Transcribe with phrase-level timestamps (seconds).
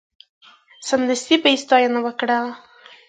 [0.87, 2.37] سمدستي به یې ستاینه وکړه.